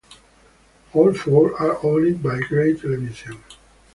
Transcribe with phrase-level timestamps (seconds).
[0.93, 3.37] All four are owned by Gray Television.